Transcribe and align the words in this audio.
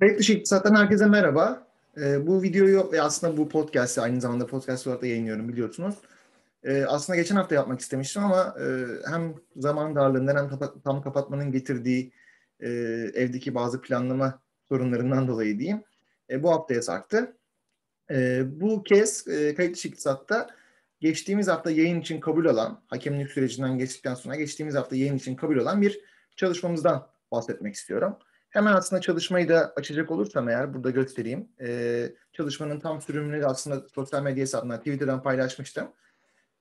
Kayıt 0.00 0.18
dışı 0.18 0.32
iktisattan 0.32 0.74
herkese 0.74 1.06
merhaba. 1.06 1.66
Ee, 1.96 2.26
bu 2.26 2.42
videoyu 2.42 2.92
ve 2.92 3.02
aslında 3.02 3.36
bu 3.36 3.48
podcast'i 3.48 4.00
aynı 4.00 4.20
zamanda 4.20 4.46
podcast 4.46 4.86
olarak 4.86 5.02
da 5.02 5.06
yayınlıyorum 5.06 5.48
biliyorsunuz. 5.48 5.94
Ee, 6.64 6.84
aslında 6.84 7.16
geçen 7.16 7.36
hafta 7.36 7.54
yapmak 7.54 7.80
istemiştim 7.80 8.24
ama 8.24 8.56
e, 8.60 8.64
hem 9.10 9.34
zaman 9.56 9.94
darlığından 9.94 10.36
hem 10.36 10.48
kapat, 10.48 10.84
tam 10.84 11.02
kapatmanın 11.02 11.52
getirdiği 11.52 12.12
e, 12.60 12.68
evdeki 13.14 13.54
bazı 13.54 13.80
planlama 13.80 14.42
sorunlarından 14.68 15.28
dolayı 15.28 15.58
diyeyim. 15.58 15.82
E, 16.30 16.42
bu 16.42 16.50
haftaya 16.50 16.82
sarktı. 16.82 17.36
E, 18.10 18.42
bu 18.60 18.82
kez 18.82 19.28
e, 19.28 19.54
kayıt 19.54 19.76
dışı 19.76 19.88
iktisatta 19.88 20.50
geçtiğimiz 21.00 21.48
hafta 21.48 21.70
yayın 21.70 22.00
için 22.00 22.20
kabul 22.20 22.44
olan, 22.44 22.80
hakemlik 22.86 23.30
sürecinden 23.30 23.78
geçtikten 23.78 24.14
sonra 24.14 24.36
geçtiğimiz 24.36 24.74
hafta 24.74 24.96
yayın 24.96 25.16
için 25.16 25.36
kabul 25.36 25.56
olan 25.56 25.82
bir 25.82 26.00
çalışmamızdan 26.36 27.06
bahsetmek 27.32 27.74
istiyorum. 27.74 28.16
Hemen 28.50 28.72
aslında 28.72 29.02
çalışmayı 29.02 29.48
da 29.48 29.72
açacak 29.76 30.10
olursam 30.10 30.48
eğer 30.48 30.74
burada 30.74 30.90
göstereyim. 30.90 31.48
Ee, 31.60 32.12
çalışmanın 32.32 32.80
tam 32.80 33.00
sürümünü 33.00 33.46
aslında 33.46 33.88
sosyal 33.88 34.22
medya 34.22 34.42
hesabından 34.42 34.78
Twitter'dan 34.78 35.22
paylaşmıştım. 35.22 35.88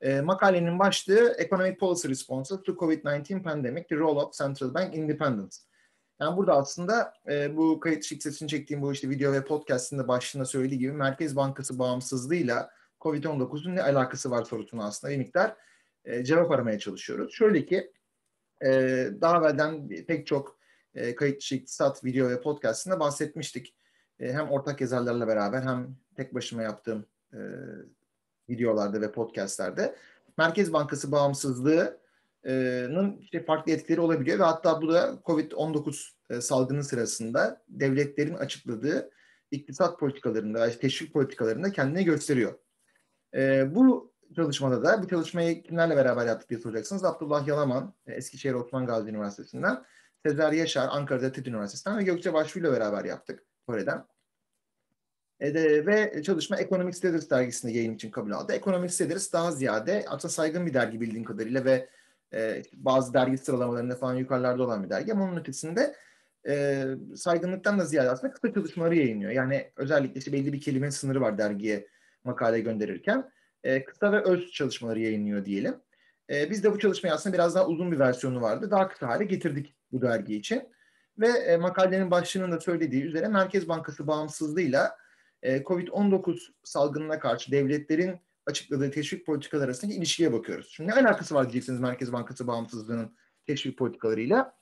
Ee, 0.02 0.22
makalenin 0.22 0.80
başlığı 0.80 1.36
Economic 1.38 1.78
Policy 1.78 2.08
Responses 2.08 2.64
to 2.64 2.72
COVID-19 2.72 3.44
Pandemic, 3.44 3.88
The 3.88 3.96
Role 3.96 4.20
of 4.20 4.34
Central 4.34 4.74
Bank 4.74 4.96
Independence. 4.96 5.58
Yani 6.20 6.38
burada 6.38 6.54
aslında 6.54 7.14
e, 7.30 7.58
bu 7.58 7.80
kayıt 7.80 8.04
şirketini 8.04 8.50
çektiğim 8.50 8.82
bu 8.82 8.94
işte 8.94 9.10
video 9.10 9.34
ve 9.34 9.46
podcastinde 9.46 10.04
de 10.04 10.08
başlığında 10.08 10.46
söylediği 10.46 10.80
gibi 10.80 10.92
Merkez 10.92 11.36
Bankası 11.36 11.80
bağımsızlığıyla 11.80 12.70
COVID-19'un 13.02 13.76
ne 13.76 13.84
alakası 13.84 14.32
var 14.32 14.44
sorusuna 14.44 14.86
aslında 14.86 15.14
bir 15.14 15.18
miktar 15.18 15.56
e, 16.06 16.24
cevap 16.24 16.52
aramaya 16.52 16.80
çalışıyoruz. 16.80 17.34
Şöyle 17.34 17.66
ki 17.66 17.92
e, 18.66 18.70
daha 19.22 19.38
evvelden 19.38 19.90
pek 20.08 20.28
çok 20.28 20.55
e, 20.96 21.16
kayıt 21.16 21.42
dışı 21.42 21.56
iktisat 21.56 22.04
video 22.04 22.30
ve 22.30 22.42
podcastında 22.42 23.00
bahsetmiştik. 23.00 23.76
E, 24.20 24.34
hem 24.34 24.50
ortak 24.50 24.82
yazarlarla 24.82 25.28
beraber 25.28 25.62
hem 25.62 25.96
tek 26.16 26.34
başıma 26.34 26.64
yaptığım 26.64 27.06
e, 27.34 27.40
videolarda 28.50 29.02
ve 29.02 29.12
podcastlerde 29.12 29.96
Merkez 30.38 30.74
Bankası 30.74 31.12
bağımsızlığının 31.12 33.18
işte 33.22 33.44
farklı 33.44 33.72
etkileri 33.72 34.02
olabiliyor 34.02 34.40
ve 34.40 34.44
hatta 34.44 34.82
bu 34.82 34.94
da 34.94 35.20
COVID-19 35.26 36.10
e, 36.30 36.42
salgını 36.42 36.84
sırasında 36.84 37.62
devletlerin 37.70 38.34
açıkladığı 38.34 39.10
iktisat 39.52 40.00
politikalarında, 40.00 40.70
teşvik 40.70 41.14
politikalarında 41.14 41.72
kendine 41.72 42.04
gösteriyor. 42.04 42.54
E, 43.34 43.76
bu 43.76 44.16
çalışmada 44.36 44.84
da, 44.84 45.04
bu 45.04 45.08
çalışmayı 45.08 45.64
kimlerle 45.64 45.96
beraber 45.96 46.26
yaptık 46.26 46.50
diye 46.50 46.60
soracaksınız. 46.60 47.04
Abdullah 47.04 47.48
Yalaman, 47.48 47.94
e, 48.08 48.14
Eskişehir 48.14 48.54
Osman 48.54 48.86
Gazi 48.86 49.10
Üniversitesi'nden, 49.10 49.84
Sezer 50.26 50.52
Yaşar, 50.52 50.88
Ankara'da 50.92 51.32
TED 51.32 51.46
Üniversitesi'nden 51.46 51.98
ve 51.98 52.04
Gökçe 52.04 52.34
Başvuru 52.34 52.64
ile 52.64 52.72
beraber 52.72 53.06
yaptık 53.06 53.44
Kore'den. 53.68 54.06
E 55.40 55.54
de, 55.54 55.86
ve 55.86 56.24
çalışma 56.24 56.58
Economic 56.58 56.94
Studies 56.94 57.30
dergisinde 57.30 57.72
yayın 57.72 57.96
için 57.96 58.12
kabul 58.12 58.32
aldı. 58.32 58.54
Economic 58.54 58.90
Studies 58.90 59.34
daha 59.34 59.52
ziyade 59.52 60.06
aslında 60.08 60.32
saygın 60.32 60.66
bir 60.66 60.74
dergi 60.74 61.02
bildiğim 61.02 61.24
kadarıyla 61.24 61.66
ve 61.66 61.90
e, 62.34 62.64
bazı 62.74 63.14
dergi 63.14 63.38
sıralamalarında 63.38 63.96
falan 63.96 64.16
yukarılarda 64.16 64.64
olan 64.64 64.84
bir 64.84 64.90
dergi 64.90 65.14
ama 65.14 65.24
onun 65.26 65.38
ötesinde 65.38 65.96
e, 66.48 66.86
saygınlıktan 67.16 67.80
da 67.80 67.86
ziyade 67.86 68.10
aslında 68.10 68.34
kısa 68.34 68.54
çalışmaları 68.54 68.96
yayınlıyor. 68.96 69.32
Yani 69.32 69.72
özellikle 69.76 70.20
işte 70.20 70.34
belli 70.34 70.54
bir 70.54 70.62
kelime 70.62 70.92
sınırı 70.92 71.22
var 71.22 71.38
dergiye 71.38 71.88
makale 72.24 72.60
gönderirken. 72.60 73.32
E, 73.64 73.84
kısa 73.84 74.12
ve 74.12 74.22
öz 74.22 74.52
çalışmaları 74.52 75.00
yayınlıyor 75.00 75.46
diyelim. 75.46 75.76
E, 76.30 76.50
biz 76.50 76.64
de 76.64 76.74
bu 76.74 76.80
çalışmayı 76.80 77.14
aslında 77.14 77.34
biraz 77.34 77.56
daha 77.56 77.68
uzun 77.68 77.92
bir 77.92 78.00
versiyonu 78.00 78.42
vardı. 78.42 78.72
Daha 78.72 78.88
kısa 78.88 79.08
hale 79.08 79.24
getirdik 79.24 79.76
bu 79.92 80.02
dergi 80.02 80.36
için. 80.36 80.64
Ve 81.18 81.28
e, 81.28 81.58
makalenin 81.58 82.12
başlığının 82.12 82.52
da 82.52 82.60
söylediği 82.60 83.04
üzere 83.04 83.28
Merkez 83.28 83.68
Bankası 83.68 84.08
bağımsızlığıyla 84.08 84.98
e, 85.42 85.58
COVID-19 85.58 86.40
salgınına 86.64 87.20
karşı 87.20 87.52
devletlerin 87.52 88.20
açıkladığı 88.46 88.92
teşvik 88.92 89.26
politikaları 89.26 89.66
arasındaki 89.66 89.98
ilişkiye 89.98 90.34
bakıyoruz. 90.34 90.70
Şimdi 90.70 90.90
ne 90.90 90.94
alakası 90.94 91.36
var 91.36 91.44
diyeceksiniz 91.44 91.80
Merkez 91.80 92.14
Bankası 92.14 92.48
bağımsızlığının 92.48 93.16
teşvik 93.46 93.78
politikalarıyla? 93.78 94.56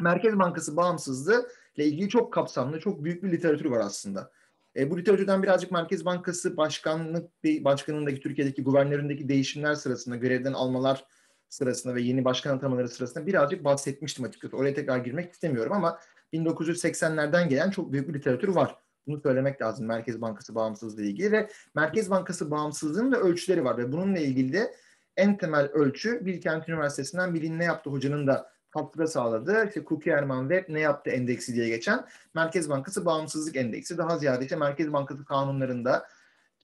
Merkez 0.00 0.38
Bankası 0.38 0.76
bağımsızlığı 0.76 1.48
ile 1.76 1.84
ilgili 1.84 2.08
çok 2.08 2.32
kapsamlı, 2.32 2.80
çok 2.80 3.04
büyük 3.04 3.22
bir 3.22 3.32
literatür 3.32 3.64
var 3.64 3.80
aslında. 3.80 4.30
E, 4.76 4.90
bu 4.90 4.98
literatürden 4.98 5.42
birazcık 5.42 5.72
Merkez 5.72 6.04
Bankası 6.04 6.56
başkanlık 6.56 7.30
başkanındaki 7.44 8.20
Türkiye'deki 8.20 8.62
guvernöründeki 8.62 9.28
değişimler 9.28 9.74
sırasında 9.74 10.16
görevden 10.16 10.52
almalar 10.52 11.04
sırasında 11.48 11.94
ve 11.94 12.02
yeni 12.02 12.24
başkan 12.24 12.56
atamaları 12.56 12.88
sırasında 12.88 13.26
birazcık 13.26 13.64
bahsetmiştim 13.64 14.24
açıkçası. 14.24 14.56
Oraya 14.56 14.74
tekrar 14.74 14.98
girmek 14.98 15.32
istemiyorum 15.32 15.72
ama 15.72 15.98
1980'lerden 16.32 17.48
gelen 17.48 17.70
çok 17.70 17.92
büyük 17.92 18.08
bir 18.08 18.14
literatür 18.14 18.48
var. 18.48 18.76
Bunu 19.06 19.20
söylemek 19.20 19.62
lazım 19.62 19.86
Merkez 19.86 20.20
Bankası 20.20 20.54
bağımsızlığı 20.54 21.02
ile 21.02 21.10
ilgili 21.10 21.32
ve 21.32 21.48
Merkez 21.74 22.10
Bankası 22.10 22.50
bağımsızlığının 22.50 23.12
da 23.12 23.20
ölçüleri 23.20 23.64
var 23.64 23.78
ve 23.78 23.92
bununla 23.92 24.18
ilgili 24.18 24.52
de 24.52 24.74
en 25.16 25.38
temel 25.38 25.66
ölçü 25.66 26.26
Bilkent 26.26 26.68
Üniversitesi'nden 26.68 27.34
bilin 27.34 27.58
ne 27.58 27.64
yaptı 27.64 27.90
hocanın 27.90 28.26
da 28.26 28.51
katkıda 28.72 29.06
sağladığı 29.06 29.68
işte 29.68 29.84
Cookie 29.88 30.12
Erman 30.12 30.48
Web 30.48 30.74
ne 30.74 30.80
yaptı 30.80 31.10
endeksi 31.10 31.54
diye 31.54 31.68
geçen 31.68 32.04
Merkez 32.34 32.70
Bankası 32.70 33.04
bağımsızlık 33.04 33.56
endeksi. 33.56 33.98
Daha 33.98 34.18
ziyade 34.18 34.44
işte 34.44 34.56
Merkez 34.56 34.92
Bankası 34.92 35.24
kanunlarında 35.24 36.06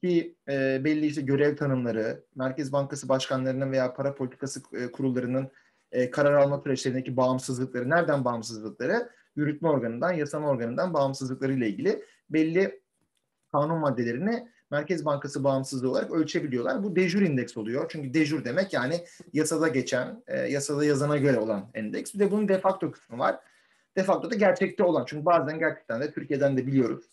ki 0.03 0.35
e, 0.49 0.85
belli 0.85 1.07
işte 1.07 1.23
görev 1.23 1.57
tanımları, 1.57 2.25
Merkez 2.37 2.73
Bankası 2.73 3.09
başkanlarının 3.09 3.73
veya 3.73 3.95
para 3.95 4.15
politikası 4.15 4.63
e, 4.73 4.93
kurullarının 4.93 5.51
e, 5.93 6.11
karar 6.11 6.35
alma 6.35 6.61
süreçlerindeki 6.61 7.17
bağımsızlıkları, 7.17 7.91
nereden 7.91 8.25
bağımsızlıkları? 8.25 9.11
Yürütme 9.37 9.69
organından, 9.69 10.13
yasama 10.13 10.49
organından 10.49 10.95
bağımsızlıkları 10.95 11.53
ile 11.53 11.69
ilgili 11.69 12.05
belli 12.31 12.81
kanun 13.53 13.79
maddelerini 13.79 14.49
Merkez 14.71 15.05
Bankası 15.05 15.45
bağımsızlığı 15.45 15.91
olarak 15.91 16.11
ölçebiliyorlar. 16.11 16.83
Bu 16.83 16.97
dejur 16.97 17.23
indeks 17.23 17.57
oluyor. 17.57 17.87
Çünkü 17.89 18.15
dejur 18.15 18.45
demek 18.45 18.73
yani 18.73 19.05
yasada 19.33 19.69
geçen, 19.69 20.23
e, 20.27 20.39
yasada 20.39 20.85
yazana 20.85 21.17
göre 21.17 21.39
olan 21.39 21.71
endeks. 21.75 22.15
Bir 22.15 22.19
de 22.19 22.31
bunun 22.31 22.49
de 22.49 22.61
kısmı 22.93 23.19
var. 23.19 23.41
De 23.97 24.07
da 24.07 24.35
gerçekte 24.35 24.83
olan. 24.83 25.05
Çünkü 25.07 25.25
bazen 25.25 25.59
gerçekten 25.59 26.01
de 26.01 26.13
Türkiye'den 26.13 26.57
de 26.57 26.67
biliyoruz 26.67 27.05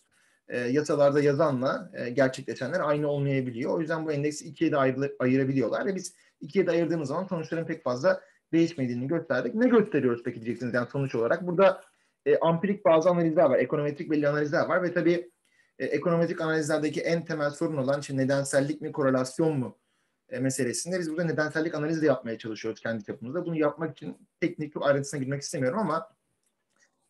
e, 0.48 0.58
yasalarda 0.58 1.20
yazanla 1.20 1.90
e, 1.94 2.10
gerçekleşenler 2.10 2.80
aynı 2.80 3.08
olmayabiliyor. 3.08 3.74
O 3.74 3.80
yüzden 3.80 4.06
bu 4.06 4.12
endeksi 4.12 4.44
ikiye 4.44 4.72
de 4.72 4.76
ayırabiliyorlar 5.18 5.86
ve 5.86 5.94
biz 5.94 6.14
ikiye 6.40 6.66
de 6.66 6.70
ayırdığımız 6.70 7.08
zaman 7.08 7.24
sonuçların 7.24 7.66
pek 7.66 7.84
fazla 7.84 8.20
değişmediğini 8.52 9.08
gösterdik. 9.08 9.54
Ne 9.54 9.68
gösteriyoruz 9.68 10.22
peki 10.24 10.42
diyeceksiniz 10.42 10.74
yani 10.74 10.88
sonuç 10.90 11.14
olarak. 11.14 11.46
Burada 11.46 11.80
e, 12.26 12.38
ampirik 12.38 12.84
bazı 12.84 13.10
analizler 13.10 13.44
var, 13.44 13.58
ekonometrik 13.58 14.10
belli 14.10 14.28
analizler 14.28 14.66
var 14.66 14.82
ve 14.82 14.92
tabii 14.92 15.30
e, 15.78 15.86
ekonometrik 15.86 16.40
analizlerdeki 16.40 17.00
en 17.00 17.24
temel 17.24 17.50
sorun 17.50 17.76
olan 17.76 18.00
işte 18.00 18.16
nedensellik 18.16 18.80
mi, 18.80 18.92
korelasyon 18.92 19.58
mu 19.58 19.78
e, 20.28 20.38
meselesinde 20.38 20.98
biz 20.98 21.10
burada 21.10 21.24
nedensellik 21.24 21.74
analizi 21.74 22.02
de 22.02 22.06
yapmaya 22.06 22.38
çalışıyoruz 22.38 22.80
kendi 22.80 23.04
çapımızda. 23.04 23.46
Bunu 23.46 23.58
yapmak 23.58 23.96
için 23.96 24.16
teknik 24.40 24.72
çok 24.72 24.86
ayrıntısına 24.86 25.20
girmek 25.20 25.42
istemiyorum 25.42 25.78
ama 25.78 26.16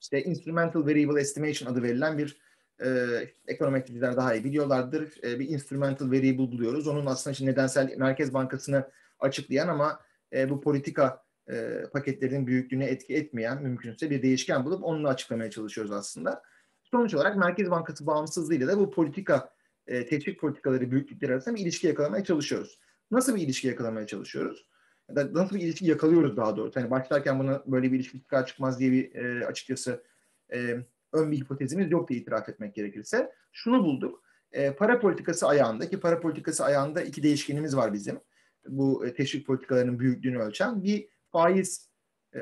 işte 0.01 0.23
instrumental 0.23 0.87
variable 0.87 1.21
estimation 1.21 1.73
adı 1.73 1.83
verilen 1.83 2.19
bir 2.19 2.41
e, 2.85 3.07
ekonometriciler 3.47 4.17
daha 4.17 4.35
iyi 4.35 4.45
biliyorlardır. 4.45 5.15
E, 5.23 5.39
bir 5.39 5.49
instrumental 5.49 6.11
variable 6.11 6.39
buluyoruz. 6.53 6.87
Onun 6.87 7.07
aslında 7.07 7.33
işte 7.33 7.47
nedensel 7.47 7.97
Merkez 7.97 8.35
Bankası'nı 8.35 8.91
açıklayan 9.19 9.69
ama 9.69 10.01
e, 10.33 10.51
bu 10.51 10.61
politika 10.61 11.23
e, 11.51 11.83
paketlerinin 11.93 12.47
büyüklüğüne 12.47 12.85
etki 12.85 13.15
etmeyen 13.15 13.63
mümkünse 13.63 14.11
bir 14.11 14.23
değişken 14.23 14.65
bulup 14.65 14.85
onunla 14.85 15.09
açıklamaya 15.09 15.51
çalışıyoruz 15.51 15.93
aslında. 15.93 16.43
Sonuç 16.91 17.15
olarak 17.15 17.37
Merkez 17.37 17.71
Bankası 17.71 18.07
bağımsızlığıyla 18.07 18.69
da 18.69 18.79
bu 18.79 18.91
politika, 18.91 19.51
e, 19.87 20.07
teşvik 20.07 20.41
politikaları 20.41 20.91
büyüklükleri 20.91 21.33
arasında 21.33 21.55
bir 21.55 21.61
ilişki 21.61 21.87
yakalamaya 21.87 22.25
çalışıyoruz. 22.25 22.81
Nasıl 23.11 23.37
bir 23.37 23.43
ilişki 23.43 23.69
yakalamaya 23.69 24.07
çalışıyoruz? 24.07 24.67
Ya 25.09 25.17
da 25.17 25.35
nasıl 25.35 25.57
bir 25.57 25.61
ilişki 25.61 25.87
yakalıyoruz 25.87 26.37
daha 26.37 26.57
doğrusu? 26.57 26.79
Yani 26.79 26.91
başlarken 26.91 27.39
buna 27.39 27.63
böyle 27.67 27.93
bir 27.93 27.97
ilişki 27.97 28.23
çıkar 28.23 28.47
çıkmaz 28.47 28.81
diye 28.81 28.93
bir 28.93 29.15
e, 29.15 29.47
açıkçası 29.47 30.05
e, 30.53 30.77
ön 31.13 31.33
bir 31.33 31.37
hipotezimiz 31.37 31.91
yok 31.91 32.09
diye 32.09 32.21
itiraf 32.21 32.49
etmek 32.49 32.75
gerekirse. 32.75 33.33
Şunu 33.53 33.85
bulduk. 33.85 34.23
E, 34.53 34.73
para 34.73 35.01
politikası 35.01 35.47
ayağında 35.47 35.91
ki 35.91 36.01
para 36.01 36.21
politikası 36.21 36.65
ayağında 36.65 37.03
iki 37.03 37.23
değişkenimiz 37.23 37.77
var 37.77 37.93
bizim. 37.93 38.21
Bu 38.69 39.07
e, 39.07 39.15
teşvik 39.15 39.47
politikalarının 39.47 39.99
büyüklüğünü 39.99 40.39
ölçen 40.39 40.83
bir 40.83 41.09
faiz 41.33 41.91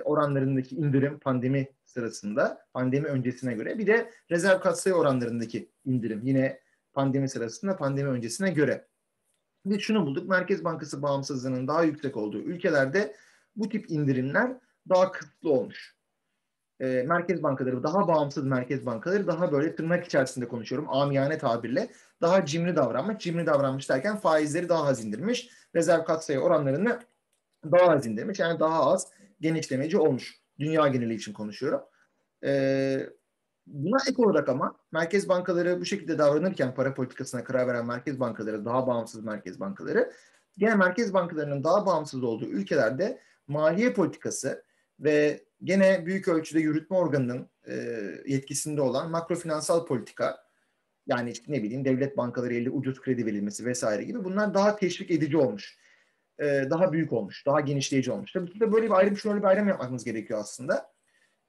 oranlarındaki 0.03 0.77
indirim 0.77 1.19
pandemi 1.19 1.69
sırasında, 1.85 2.67
pandemi 2.73 3.07
öncesine 3.07 3.55
göre 3.55 3.79
bir 3.79 3.87
de 3.87 4.11
rezerv 4.31 4.61
katsayı 4.61 4.97
oranlarındaki 4.97 5.71
indirim 5.85 6.21
yine 6.25 6.61
pandemi 6.93 7.29
sırasında, 7.29 7.77
pandemi 7.77 8.09
öncesine 8.09 8.51
göre. 8.51 8.87
Biz 9.67 9.81
şunu 9.81 10.07
bulduk. 10.07 10.29
Merkez 10.29 10.65
Bankası 10.65 11.03
bağımsızlığının 11.03 11.69
daha 11.69 11.83
yüksek 11.83 12.17
olduğu 12.17 12.41
ülkelerde 12.41 13.17
bu 13.57 13.69
tip 13.69 13.91
indirimler 13.91 14.53
daha 14.89 15.13
kısıtlı 15.13 15.51
olmuş 15.51 15.95
e, 16.81 17.03
merkez 17.03 17.43
bankaları, 17.43 17.83
daha 17.83 18.09
bağımsız 18.09 18.45
merkez 18.45 18.87
bankaları 18.87 19.27
daha 19.27 19.53
böyle 19.53 19.77
tırnak 19.77 20.07
içerisinde 20.07 20.49
konuşuyorum 20.49 20.91
amiyane 20.91 21.39
tabirle 21.39 21.91
daha 22.21 22.47
cimri 22.47 22.77
davranmış. 22.77 23.19
Cimri 23.19 23.47
davranmış 23.47 23.91
derken 23.91 24.17
faizleri 24.17 24.69
daha 24.69 24.85
az 24.85 25.05
indirmiş. 25.05 25.51
Rezerv 25.75 26.05
katsayı 26.05 26.39
oranlarını 26.41 27.01
daha 27.65 27.91
az 27.91 28.07
indirmiş. 28.07 28.39
Yani 28.39 28.61
daha 28.61 28.93
az 28.93 29.13
genişlemeci 29.45 29.99
olmuş. 29.99 30.41
Dünya 30.59 30.89
geneli 30.89 31.15
için 31.15 31.33
konuşuyorum. 31.33 31.81
E, 32.45 33.07
Buna 33.67 33.97
ek 34.09 34.23
olarak 34.23 34.49
ama 34.49 34.77
merkez 34.93 35.29
bankaları 35.29 35.81
bu 35.81 35.85
şekilde 35.85 36.19
davranırken 36.19 36.75
para 36.75 36.95
politikasına 36.95 37.45
karar 37.45 37.67
veren 37.67 37.87
merkez 37.87 38.21
bankaları, 38.21 38.65
daha 38.65 38.87
bağımsız 38.87 39.25
merkez 39.25 39.61
bankaları, 39.61 40.13
gene 40.59 40.75
merkez 40.75 41.15
bankalarının 41.15 41.65
daha 41.65 41.87
bağımsız 41.87 42.23
olduğu 42.23 42.47
ülkelerde 42.47 43.21
maliye 43.47 43.93
politikası 43.93 44.65
ve 45.01 45.45
gene 45.63 46.07
büyük 46.07 46.29
ölçüde 46.29 46.61
yürütme 46.61 46.97
organının 46.97 47.49
e, 47.69 47.75
yetkisinde 48.27 48.81
olan 48.81 49.11
makrofinansal 49.11 49.87
politika, 49.87 50.37
yani 51.07 51.31
işte 51.31 51.53
ne 51.53 51.63
bileyim 51.63 51.85
devlet 51.85 52.17
bankaları 52.17 52.55
ile 52.55 52.71
ucuz 52.71 53.01
kredi 53.01 53.27
verilmesi 53.27 53.65
vesaire 53.67 54.05
gibi 54.05 54.25
bunlar 54.25 54.55
daha 54.55 54.77
teşvik 54.77 55.11
edici 55.11 55.37
olmuş. 55.37 55.79
E, 56.39 56.67
daha 56.71 56.93
büyük 56.93 57.13
olmuş, 57.13 57.47
daha 57.47 57.61
genişleyici 57.61 58.13
olmuş. 58.13 58.33
Tabii 58.33 58.51
burada 58.53 58.73
böyle 58.73 58.87
bir 58.87 58.91
ayrım, 58.91 59.17
şöyle 59.17 59.39
bir 59.39 59.45
ayrım 59.45 59.69
yapmamız 59.69 60.05
gerekiyor 60.05 60.41
aslında. 60.41 60.93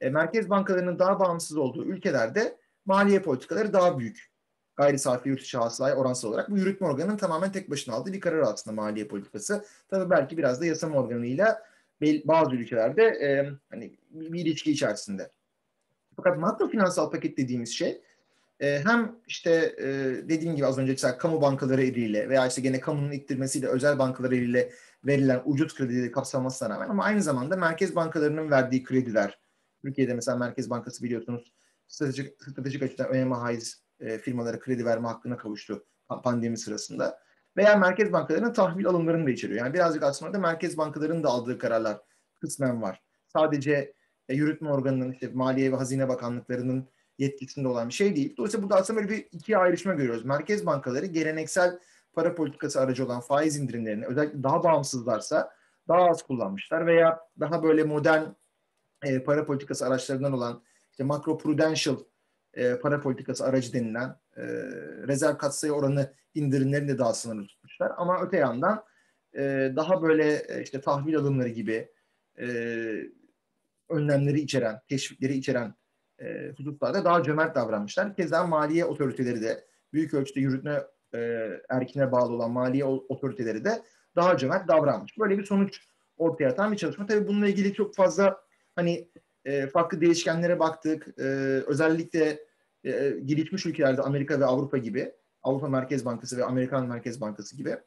E, 0.01 0.09
merkez 0.09 0.49
bankalarının 0.49 0.99
daha 0.99 1.19
bağımsız 1.19 1.57
olduğu 1.57 1.85
ülkelerde 1.85 2.57
maliye 2.85 3.21
politikaları 3.21 3.73
daha 3.73 3.99
büyük. 3.99 4.31
Gayri 4.75 4.99
safi 4.99 5.29
yurt 5.29 5.41
içi 5.41 5.57
hasılaya 5.57 5.95
oransal 5.95 6.29
olarak. 6.29 6.51
Bu 6.51 6.57
yürütme 6.57 6.87
organının 6.87 7.17
tamamen 7.17 7.51
tek 7.51 7.69
başına 7.69 7.95
aldığı 7.95 8.13
bir 8.13 8.19
karar 8.19 8.39
aslında 8.39 8.81
maliye 8.81 9.07
politikası. 9.07 9.65
Tabii 9.89 10.09
belki 10.09 10.37
biraz 10.37 10.61
da 10.61 10.65
yasama 10.65 10.99
organıyla 10.99 11.63
bazı 12.01 12.55
ülkelerde 12.55 13.03
e, 13.03 13.51
hani 13.69 13.97
bir 14.09 14.45
ilişki 14.45 14.71
içerisinde. 14.71 15.31
Fakat 16.15 16.37
makro 16.37 16.67
finansal 16.67 17.11
paket 17.11 17.37
dediğimiz 17.37 17.69
şey 17.69 18.01
e, 18.59 18.81
hem 18.85 19.15
işte 19.27 19.75
e, 19.77 19.85
dediğim 20.29 20.55
gibi 20.55 20.65
az 20.65 20.77
önce 20.77 20.91
mesela 20.91 21.17
kamu 21.17 21.41
bankaları 21.41 21.83
eliyle 21.83 22.29
veya 22.29 22.47
işte 22.47 22.61
gene 22.61 22.79
kamunun 22.79 23.11
ittirmesiyle 23.11 23.67
özel 23.67 23.99
bankalar 23.99 24.31
eliyle 24.31 24.71
verilen 25.05 25.41
ucuz 25.45 25.75
kredileri 25.75 26.11
kapsamasına 26.11 26.69
rağmen 26.69 26.89
ama 26.89 27.03
aynı 27.03 27.21
zamanda 27.21 27.55
merkez 27.55 27.95
bankalarının 27.95 28.51
verdiği 28.51 28.83
krediler, 28.83 29.39
Türkiye'de 29.81 30.13
mesela 30.13 30.37
Merkez 30.37 30.69
Bankası 30.69 31.03
biliyorsunuz 31.03 31.53
stratejik, 31.87 32.43
stratejik 32.43 32.83
açıdan 32.83 33.09
öneme 33.09 33.35
haiz 33.35 33.83
e, 33.99 34.17
firmalara 34.17 34.59
kredi 34.59 34.85
verme 34.85 35.07
hakkına 35.07 35.37
kavuştu 35.37 35.85
pandemi 36.23 36.57
sırasında. 36.57 37.19
Veya 37.57 37.75
merkez 37.75 38.11
bankalarının 38.13 38.53
tahvil 38.53 38.87
alımlarını 38.87 39.27
da 39.27 39.31
içeriyor. 39.31 39.59
Yani 39.59 39.73
birazcık 39.73 40.03
aslında 40.03 40.33
da 40.33 40.39
merkez 40.39 40.77
bankalarının 40.77 41.23
da 41.23 41.29
aldığı 41.29 41.57
kararlar 41.57 41.97
kısmen 42.41 42.81
var. 42.81 43.03
Sadece 43.27 43.93
e, 44.29 44.35
yürütme 44.35 44.69
organının, 44.69 45.11
işte 45.11 45.27
Maliye 45.33 45.71
ve 45.71 45.75
Hazine 45.75 46.09
Bakanlıklarının 46.09 46.89
yetkisinde 47.17 47.67
olan 47.67 47.89
bir 47.89 47.93
şey 47.93 48.15
değil. 48.15 48.37
Dolayısıyla 48.37 48.63
burada 48.63 48.81
aslında 48.81 48.99
böyle 48.99 49.09
bir 49.09 49.27
ikiye 49.31 49.57
ayrışma 49.57 49.93
görüyoruz. 49.93 50.25
Merkez 50.25 50.65
bankaları 50.65 51.05
geleneksel 51.05 51.79
para 52.13 52.35
politikası 52.35 52.81
aracı 52.81 53.05
olan 53.05 53.21
faiz 53.21 53.57
indirimlerini 53.57 54.05
özellikle 54.05 54.43
daha 54.43 54.63
bağımsızlarsa 54.63 55.51
daha 55.87 56.09
az 56.09 56.23
kullanmışlar 56.23 56.87
veya 56.87 57.19
daha 57.39 57.63
böyle 57.63 57.83
modern 57.83 58.23
e, 59.03 59.23
para 59.23 59.45
politikası 59.45 59.85
araçlarından 59.85 60.33
olan 60.33 60.61
işte 60.91 61.03
makro 61.03 61.37
prudential 61.37 61.97
e, 62.53 62.75
para 62.75 63.01
politikası 63.01 63.45
aracı 63.45 63.73
denilen 63.73 64.09
e, 64.37 64.43
rezerv 65.07 65.37
katsayı 65.37 65.73
oranı 65.73 66.13
indirimlerini 66.35 66.87
de 66.87 66.97
daha 66.97 67.13
sınırlı 67.13 67.47
tutmuşlar. 67.47 67.91
Ama 67.97 68.21
öte 68.21 68.37
yandan 68.37 68.83
e, 69.33 69.73
daha 69.75 70.01
böyle 70.01 70.45
e, 70.49 70.61
işte 70.61 70.81
tahvil 70.81 71.17
alımları 71.17 71.49
gibi 71.49 71.89
e, 72.39 72.47
önlemleri 73.89 74.39
içeren, 74.39 74.81
teşvikleri 74.89 75.33
içeren 75.33 75.73
e, 76.19 76.51
hususlarda 76.57 77.05
daha 77.05 77.23
cömert 77.23 77.55
davranmışlar. 77.55 78.15
Keza 78.15 78.47
maliye 78.47 78.85
otoriteleri 78.85 79.41
de 79.41 79.65
büyük 79.93 80.13
ölçüde 80.13 80.39
yürütme 80.39 80.83
e, 81.15 81.49
erkine 81.69 82.11
bağlı 82.11 82.33
olan 82.33 82.51
maliye 82.51 82.85
otoriteleri 82.85 83.65
de 83.65 83.81
daha 84.15 84.37
cömert 84.37 84.67
davranmış. 84.67 85.19
Böyle 85.19 85.37
bir 85.37 85.45
sonuç 85.45 85.87
ortaya 86.17 86.49
atan 86.49 86.71
bir 86.71 86.77
çalışma. 86.77 87.05
Tabii 87.05 87.27
bununla 87.27 87.47
ilgili 87.47 87.73
çok 87.73 87.95
fazla 87.95 88.41
hani 88.75 89.09
e, 89.45 89.67
farklı 89.67 90.01
değişkenlere 90.01 90.59
baktık. 90.59 91.07
E, 91.19 91.23
özellikle 91.67 92.39
e, 92.83 93.15
gelişmiş 93.25 93.65
ülkelerde 93.65 94.01
Amerika 94.01 94.39
ve 94.39 94.45
Avrupa 94.45 94.77
gibi, 94.77 95.13
Avrupa 95.43 95.67
Merkez 95.67 96.05
Bankası 96.05 96.37
ve 96.37 96.45
Amerikan 96.45 96.87
Merkez 96.87 97.21
Bankası 97.21 97.57
gibi, 97.57 97.77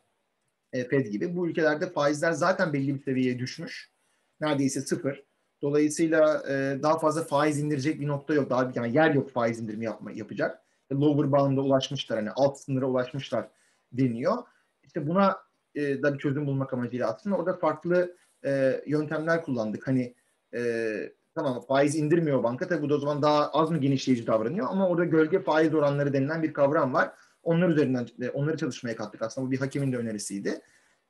e, 0.73 0.85
Fed 0.85 1.07
gibi 1.07 1.37
bu 1.37 1.49
ülkelerde 1.49 1.91
faizler 1.91 2.33
zaten 2.33 2.73
belli 2.73 2.95
bir 2.95 3.03
seviyeye 3.03 3.39
düşmüş. 3.39 3.93
Neredeyse 4.41 4.81
sıfır. 4.81 5.28
Dolayısıyla 5.63 6.43
e, 6.49 6.83
daha 6.83 6.99
fazla 6.99 7.25
faiz 7.25 7.59
indirecek 7.59 8.01
bir 8.01 8.09
nokta 8.09 8.35
yok. 8.35 8.51
Daha 8.51 8.73
yani 8.75 8.97
yer 8.97 9.15
yok 9.15 9.31
faiz 9.31 9.61
indirimi 9.61 9.85
yapma, 9.85 10.13
yapacak. 10.13 10.63
E, 10.91 10.95
lower 10.95 11.33
bound'a 11.33 11.61
ulaşmışlar 11.61 12.19
hani 12.19 12.31
alt 12.31 12.59
sınıra 12.59 12.87
ulaşmışlar 12.87 13.49
deniyor. 13.93 14.37
İşte 14.85 15.09
buna 15.09 15.37
e, 15.75 16.03
da 16.03 16.15
bir 16.15 16.19
çözüm 16.19 16.47
bulmak 16.47 16.73
amacıyla 16.73 17.09
aslında 17.09 17.37
orada 17.37 17.57
farklı 17.57 18.17
e, 18.45 18.83
yöntemler 18.87 19.43
kullandık. 19.43 19.87
Hani 19.87 20.15
e, 20.55 21.13
tamam 21.35 21.61
faiz 21.61 21.97
indirmiyor 21.97 22.43
banka 22.43 22.69
tabi 22.69 22.83
bu 22.83 22.91
da 22.91 22.95
o 22.95 22.99
zaman 22.99 23.23
daha 23.23 23.51
az 23.51 23.71
mı 23.71 23.79
genişleyici 23.79 24.27
davranıyor 24.27 24.67
ama 24.71 24.89
orada 24.89 25.05
gölge 25.05 25.43
faiz 25.43 25.75
oranları 25.75 26.13
denilen 26.13 26.43
bir 26.43 26.53
kavram 26.53 26.95
var. 26.95 27.11
Onlar 27.43 27.69
üzerinden 27.69 28.07
e, 28.21 28.31
onları 28.31 28.57
çalışmaya 28.57 28.97
kattık 28.97 29.23
aslında 29.23 29.47
bu 29.47 29.51
bir 29.51 29.59
hakemin 29.59 29.93
de 29.93 29.97
önerisiydi. 29.97 30.61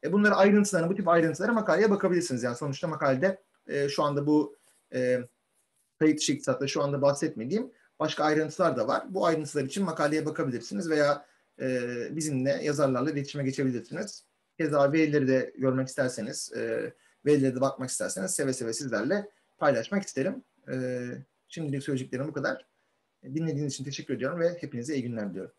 E, 0.04 0.12
bunları 0.12 0.34
ayrıntılarına 0.34 0.90
bu 0.90 0.94
tip 0.94 1.08
ayrıntılara 1.08 1.52
makaleye 1.52 1.90
bakabilirsiniz. 1.90 2.42
Yani 2.42 2.56
sonuçta 2.56 2.88
makalede 2.88 3.38
e, 3.68 3.88
şu 3.88 4.02
anda 4.02 4.26
bu 4.26 4.56
e, 4.94 5.20
kayıt 5.98 6.18
dışı 6.18 6.32
iktisatta 6.32 6.66
şu 6.66 6.82
anda 6.82 7.02
bahsetmediğim 7.02 7.72
başka 7.98 8.24
ayrıntılar 8.24 8.76
da 8.76 8.88
var. 8.88 9.06
Bu 9.08 9.26
ayrıntılar 9.26 9.64
için 9.64 9.84
makaleye 9.84 10.26
bakabilirsiniz 10.26 10.90
veya 10.90 11.26
e, 11.60 11.80
bizimle 12.16 12.50
yazarlarla 12.50 13.10
iletişime 13.10 13.44
geçebilirsiniz. 13.44 14.24
Keza 14.58 14.92
verileri 14.92 15.28
de 15.28 15.54
görmek 15.58 15.88
isterseniz, 15.88 16.52
e, 16.52 16.92
verilere 17.26 17.54
de 17.56 17.60
bakmak 17.60 17.90
isterseniz 17.90 18.30
seve 18.30 18.52
seve 18.52 18.72
sizlerle 18.72 19.30
paylaşmak 19.58 20.02
isterim. 20.02 20.44
E, 20.72 21.06
şimdilik 21.48 21.82
söyleyeceklerim 21.82 22.28
bu 22.28 22.32
kadar. 22.32 22.66
Dinlediğiniz 23.24 23.74
için 23.74 23.84
teşekkür 23.84 24.14
ediyorum 24.14 24.40
ve 24.40 24.56
hepinize 24.60 24.94
iyi 24.94 25.02
günler 25.02 25.30
diliyorum. 25.30 25.52